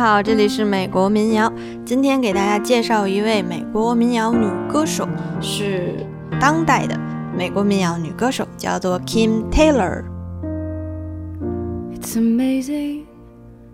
[0.00, 1.52] 好，这里是美国民谣。
[1.84, 5.06] 今天给大家介绍一位美国民谣女歌手，
[5.40, 6.04] 是
[6.40, 6.98] 当代的
[7.36, 13.04] 美国民谣女歌手，叫做 Kim Taylor。It's amazing,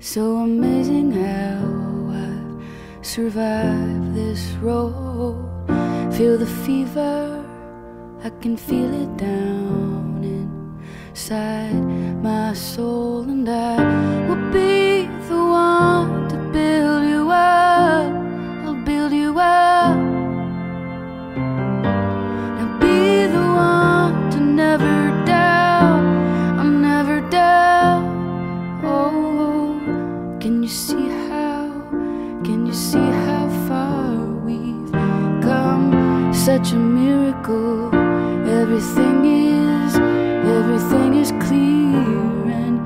[0.00, 2.58] so amazing how I've
[3.02, 5.36] survived this road.
[6.10, 7.38] Feel the fever,
[8.22, 10.24] I can feel it down
[11.14, 11.74] inside
[12.22, 13.76] my soul, and I
[14.28, 14.67] will be
[36.48, 37.90] Such a miracle.
[38.46, 41.96] Everything is, everything is clear,
[42.52, 42.78] and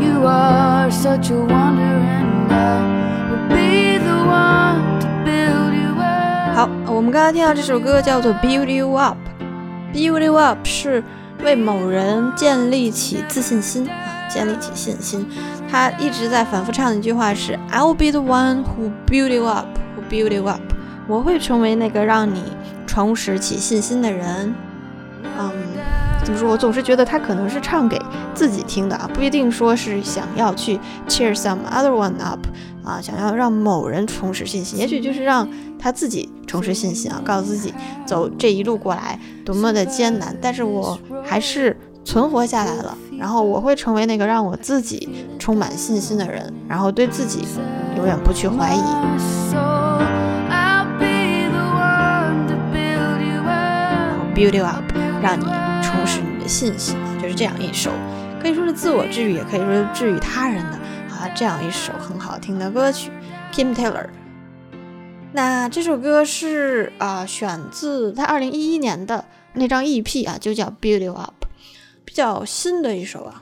[0.00, 6.54] you are such a wonder, and I will be the one to build you up.
[6.54, 11.02] 好，我们刚才听到这首歌叫做《Build You Up》，Build You Up 是
[11.44, 15.26] 为某人建立起自信心啊，建立起信心。
[15.68, 20.60] 他一直在反复唱的一句话是 "I'll be the one who build you up, who build you up"，
[21.08, 22.42] 我会成为那个让你
[22.97, 24.51] 重拾起信心的人。
[25.37, 25.51] 嗯，
[26.23, 26.49] 怎么说？
[26.49, 28.01] 我总是觉得他可能是唱给
[28.33, 32.39] 自己听的啊，不一定说是想要去 cheer some other one up
[32.83, 37.71] 啊，想要让某人重拾信心，也许就是让他自己重拾信心啊，告诉自己
[38.03, 47.45] 走这一路过来多么的艰难，但是我还是存活下来了，然后我会成为那个让我自己充满信心的人，然后对自己
[47.95, 50.16] 永远不去怀疑。
[54.37, 54.83] Build you up，
[55.19, 55.45] 让你
[55.81, 57.89] 重拾你的信心，就是这样一首，
[58.39, 60.73] 可以说是自我治愈，也可以说是治愈他人的
[61.09, 63.09] 啊，这样一首很好听的歌曲
[63.51, 64.05] ，Kim Taylor。
[65.33, 71.47] 那这首歌是啊、选自他二零一一年的那张 EP 啊，就叫 Build You Up，
[72.05, 73.41] 比较新的一首啊。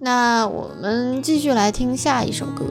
[0.00, 2.66] 那我们继续来听下一首歌。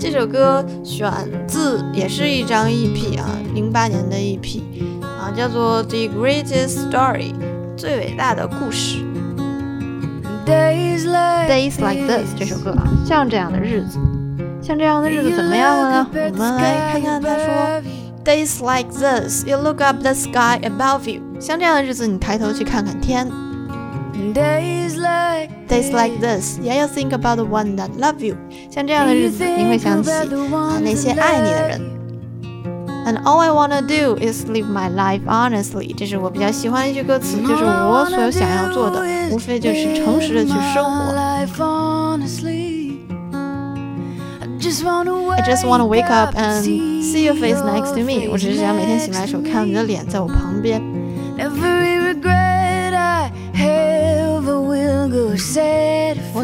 [0.00, 1.10] 这首歌选
[1.46, 4.62] 自也是一张 EP 啊，零八年的 EP
[5.02, 7.32] 啊，叫做《The Greatest Story》，
[7.76, 8.98] 最伟大的故事。
[10.46, 13.98] Days like Days like this 这首歌啊，像这样的日子，
[14.62, 16.06] 像这样的日子怎么样了呢？
[16.12, 17.82] 我们来看看他说
[18.24, 21.20] ，Days like this, you look up the sky above you。
[21.40, 23.28] 像这样的日子，你抬头去看看天。
[24.33, 28.35] Days like Days like this, yeah, you think about the one that love you。
[28.69, 30.23] 像这样的日子，你会想起啊
[30.81, 31.81] 那些爱你的人。
[33.05, 35.93] And all I wanna do is live my life honestly。
[35.95, 39.01] 这是我比较喜欢的一句歌词，就是我所想要做的，
[39.31, 41.13] 无非就是诚实的去生活。
[41.13, 42.93] Life honestly.
[44.41, 47.99] I just wanna I just wanna wake up and see see your face next to
[47.99, 48.29] me。
[48.31, 50.81] 我只是想每天醒来的时候看到你的脸在我旁边。
[51.37, 51.76] Every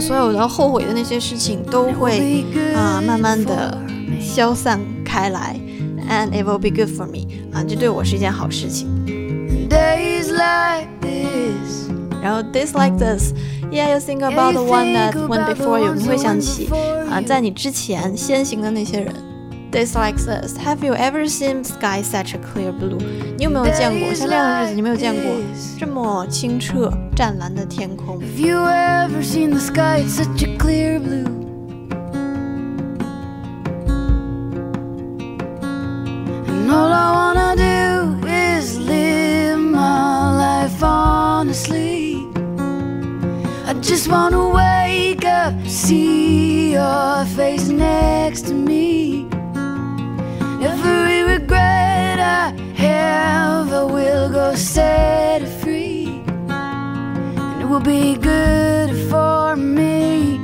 [0.03, 2.45] 所有的后悔的那些事情都会
[2.75, 3.77] 啊、慢慢的
[4.19, 5.59] 消散开来，
[6.09, 8.87] and it will be good for me 啊，这对我是一件好事情。
[9.69, 11.89] Days like this.
[12.21, 16.69] 然后 days like this，yeah you think about the one that went before you，你会想起
[17.09, 19.13] 啊，在你之前先行的那些人。
[19.71, 22.97] Days like this，have you ever seen sky such a clear blue？
[23.37, 24.71] 你有没有见过像这样的日子？
[24.73, 25.31] 你有没有见过
[25.79, 28.19] 这么清澈 湛蓝的天空？
[28.21, 30.03] Have you ever seen the sky?
[30.03, 31.25] It's such a clear blue.
[36.47, 42.25] And all I wanna do is live my life honestly.
[43.65, 49.27] I just wanna wake up, see your face next to me.
[50.61, 55.41] Every regret I have, I will go set
[57.74, 60.38] will be good for me.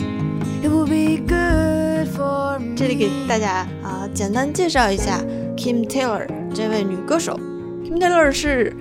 [0.64, 2.74] It will be good for me.
[2.74, 5.20] 这里给大家啊简单介绍一下
[5.56, 7.38] Kim Taylor 这位女歌手。
[7.84, 8.76] Kim Taylor 是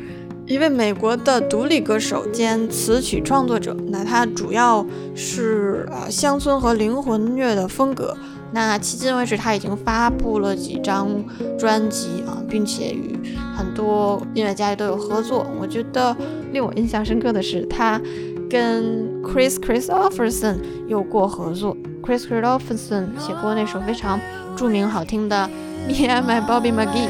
[0.47, 3.77] 一位美国的独立歌手兼词曲创作者。
[3.89, 8.17] 那她主要是呃乡村和灵魂乐的风格。
[8.51, 11.23] 那迄今为止，她已经发布了几张
[11.55, 13.15] 专辑啊，并且与
[13.55, 15.45] 很多音乐家都有合作。
[15.61, 16.17] 我觉得
[16.51, 18.01] 令我印象深刻的是，她
[18.49, 20.57] 跟 Chris Christopherson
[20.87, 21.77] 有过合作。
[22.01, 24.19] Chris Christopherson 写过那首非常
[24.57, 25.35] 著名好听的
[25.87, 27.09] 《Me and My Bobby McGee》。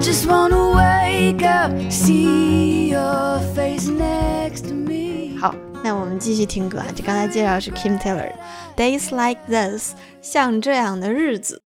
[0.00, 5.38] Just wanna wake up, see your face next to me.
[5.40, 8.30] 好，那我们继续听歌啊，就刚才介绍是 Kim Taylor，
[8.76, 11.63] 《Days Like This》，像这样的日子。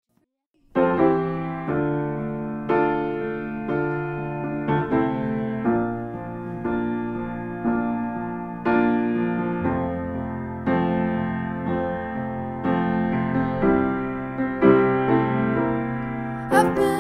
[16.51, 16.98] I've been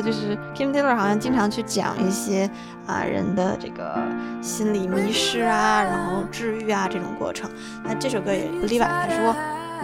[0.00, 2.48] 就是 Kim Taylor 好像经常去讲一些
[2.86, 3.98] 啊人的这个
[4.40, 7.50] 心理迷失啊，然后治愈啊这种过程。
[7.84, 9.34] 那这首歌也不例外，他说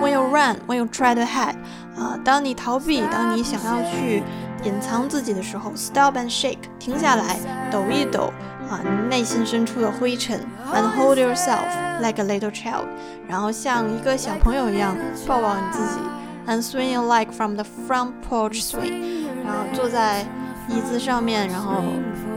[0.00, 1.56] ，When you run, when you try to hide，
[1.98, 4.22] 啊，当你逃避，当你想要去
[4.64, 7.38] 隐藏自己的时候，stop and shake，停下来，
[7.70, 8.32] 抖一抖
[8.68, 10.40] 啊内心深处的灰尘
[10.72, 11.64] ，and hold yourself
[12.00, 12.86] like a little child，
[13.28, 14.96] 然后像一个小朋友一样
[15.26, 16.00] 抱抱你自己
[16.46, 19.25] ，and swing you like from the front porch swing。
[19.46, 20.22] 然后坐在
[20.68, 21.84] 椅子上面，然后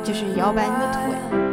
[0.03, 1.48] 就是摇摆你的腿。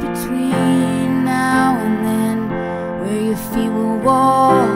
[0.00, 2.48] between now and then
[3.00, 4.75] where your feet will walk.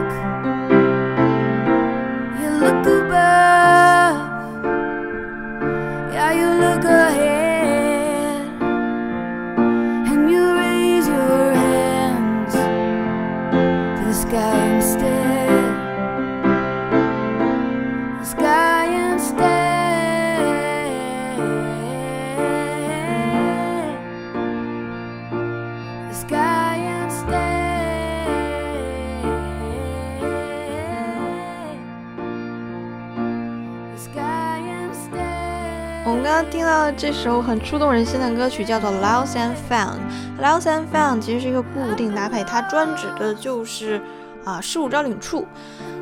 [36.51, 39.99] 听到这首很触动人心的歌曲，叫做《Lost and Found》。
[40.43, 44.01] Lost and Found 其实是一个固定搭配，它专指的就是
[44.45, 45.47] 啊失物招领处。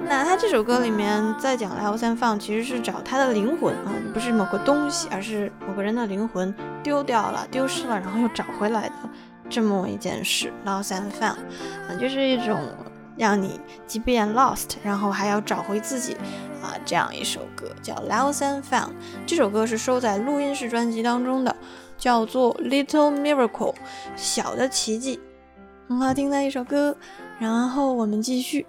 [0.08, 8.94] 那它这首歌里面在讲 Lost and Found，其实是找它的灵魂啊，不是某个东西，而是某个人的灵魂丢掉了、丢失了，然后又找回来的
[9.48, 10.52] 这么一件事。
[10.64, 11.38] Lost and Found
[11.88, 12.58] 啊，就是一种。
[13.16, 16.14] 让你即便 lost，然后还要找回自己
[16.62, 18.90] 啊，这样一首歌叫《Lost and Found》。
[19.26, 21.56] 这首歌是收在录音室专辑当中的，
[21.96, 23.74] 叫做《Little Miracle》，
[24.14, 25.18] 小的奇迹，
[25.88, 26.96] 很好听的一首歌。
[27.40, 28.64] 然后我们继续。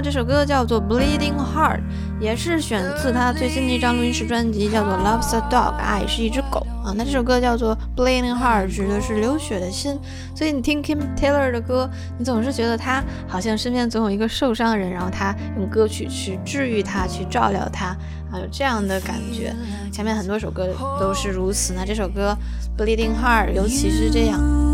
[0.00, 1.78] 这首歌叫做《Bleeding Heart》，
[2.20, 6.92] 也是选自他最新的一张录音室专辑，叫做《Loves a Dog》，爱是一只狗啊。
[6.96, 9.98] 那这首歌叫做《Bleeding Heart》，指的是流血的心。
[10.34, 17.86] 所以你听 Kim Taylor 的歌，你总是觉得他好像身边总有一个受伤的人，然后他用歌曲去治愈他，去照料他
[18.30, 19.54] 啊，有这样的感觉。
[19.92, 22.36] 前面很多首歌都是如此，那这首歌
[22.82, 24.73] 《Bleeding Heart》尤其是这样。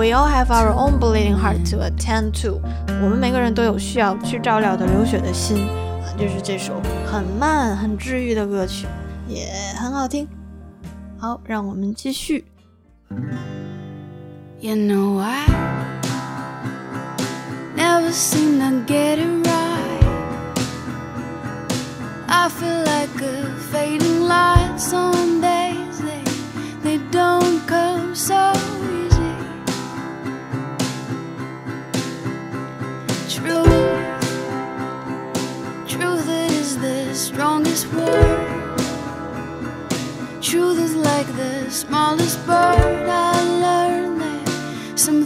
[0.00, 2.60] We all have our own bleeding heart to attend to。
[3.02, 6.80] 我们每个人都有需要去照料的流血的心啊，就是这首
[7.10, 8.86] 很慢、很治愈的歌曲，
[9.26, 10.28] 也很好听。
[11.18, 12.44] 好，让我们继续。
[14.60, 15.46] You know I
[17.76, 19.52] never seem to get it right.
[22.26, 24.78] I feel like a fading light.
[24.78, 26.22] Some days they
[26.82, 28.52] they don't come so
[41.21, 43.07] Like the smallest bird.
[43.07, 45.23] I learned that some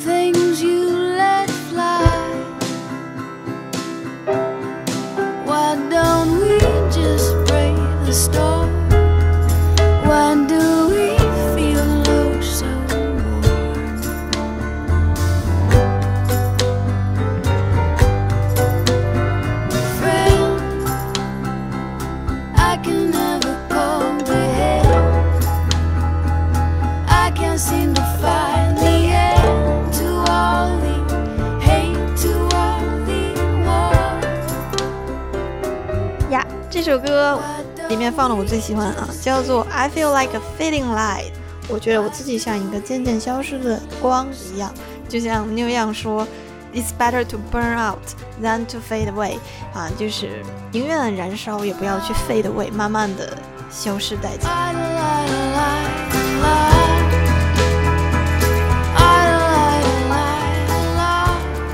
[38.38, 41.32] 我最喜欢啊，叫做《I Feel Like a Fading Light》。
[41.70, 44.74] 我觉得我自己像一个渐渐消失的光一样，
[45.08, 46.28] 就像 Neil Young 说
[46.74, 48.04] ，It's better to burn out
[48.44, 49.38] than to fade away，
[49.74, 53.38] 啊，就是宁愿燃烧也不要去 fade away，慢慢的
[53.72, 54.50] 消失殆尽。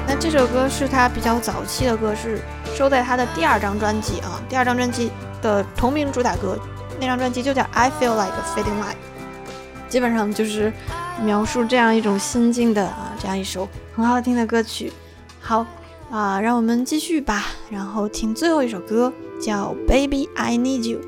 [0.08, 2.40] 那这首歌是他比较早期的歌，是
[2.76, 6.58] 收在他的第二张专辑啊，第二张专辑的同名主打歌，
[7.00, 8.96] 那张专辑就叫《I Feel Like a Fading Light》，
[9.90, 10.72] 基本上就是
[11.24, 14.92] 描述这样一种心境的啊，这样一首很好听的歌曲。
[15.40, 15.66] 好
[16.12, 21.00] 啊，让我们继续吧，然后听最后一首歌，叫《Baby I Need You》。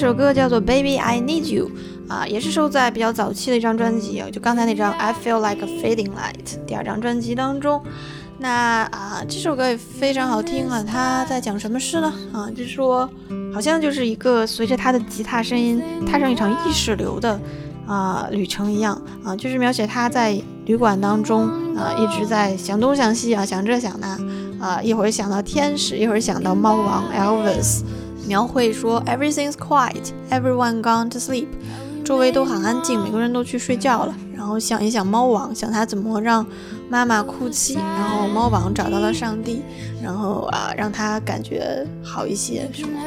[0.00, 1.68] 这首歌叫做《Baby I Need You》
[2.08, 7.82] 啊，也是收在比较早期的一张专辑，就刚才那张《I Feel Like a Fading Light》第二张专辑当中。
[8.38, 12.14] 那啊，这首歌也非常好听啊，它在讲什么事呢？
[12.32, 13.10] 啊，就是说，
[13.52, 17.36] 好像就是一个随着他的吉他声音踏上一场意识流的
[17.84, 24.16] 啊旅程一样啊，就是描写他在旅馆当中啊一直在想东想西啊，想这想那
[24.64, 27.80] 啊，一会儿想到天使，一会儿想到猫王 Elvis，
[28.28, 31.48] 描绘说 Everything's quiet, everyone gone to sleep，
[32.04, 34.14] 周围都很安静，每个人都去睡觉了。
[34.36, 36.46] 然后想一想猫王，想他怎么让
[36.88, 39.62] 妈妈哭泣，然后猫王找到了上帝，
[40.02, 43.00] 然后啊让他感觉好一些，什么？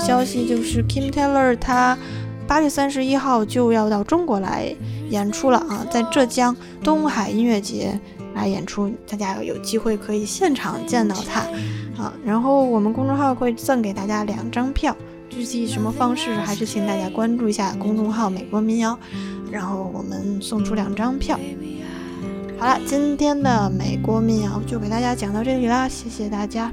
[0.00, 1.96] 消息，就是 Kim Taylor 他
[2.48, 4.74] 八月三十一号就要到中国来
[5.10, 8.00] 演出了啊，在浙江东海音乐节
[8.34, 11.40] 来演出，大家有机会可以现场见到他
[12.02, 12.12] 啊。
[12.24, 14.96] 然后我们公众号会赠给大家两张票，
[15.28, 18.98] 具体什么方式还是请大家关注一下公众号“美国民谣”，
[19.52, 21.38] 然后我们送出两张票。
[22.58, 26.72] 好了，今天的美国民谣就给大家讲到这里啦，谢谢大家。